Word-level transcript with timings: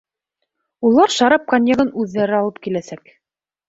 Улар 0.89 1.15
шарап-коньягын 1.19 1.95
үҙҙәре 2.05 2.41
алып 2.43 2.63
киләсәк. 2.69 3.19